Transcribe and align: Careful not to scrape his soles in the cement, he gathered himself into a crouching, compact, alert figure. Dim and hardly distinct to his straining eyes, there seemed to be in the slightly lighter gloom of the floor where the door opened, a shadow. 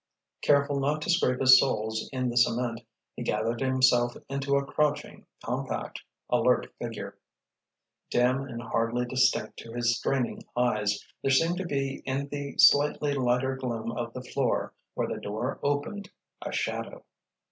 Careful 0.41 0.79
not 0.79 1.03
to 1.03 1.11
scrape 1.11 1.41
his 1.41 1.59
soles 1.59 2.09
in 2.11 2.29
the 2.29 2.35
cement, 2.35 2.81
he 3.15 3.21
gathered 3.21 3.61
himself 3.61 4.17
into 4.29 4.55
a 4.55 4.65
crouching, 4.65 5.27
compact, 5.45 6.01
alert 6.27 6.73
figure. 6.79 7.19
Dim 8.09 8.41
and 8.47 8.63
hardly 8.63 9.05
distinct 9.05 9.57
to 9.57 9.73
his 9.73 9.95
straining 9.99 10.41
eyes, 10.57 11.05
there 11.21 11.29
seemed 11.29 11.57
to 11.59 11.67
be 11.67 12.01
in 12.03 12.29
the 12.29 12.55
slightly 12.57 13.13
lighter 13.13 13.55
gloom 13.55 13.91
of 13.91 14.11
the 14.13 14.23
floor 14.23 14.73
where 14.95 15.07
the 15.07 15.21
door 15.21 15.59
opened, 15.61 16.09
a 16.41 16.51
shadow. 16.51 17.05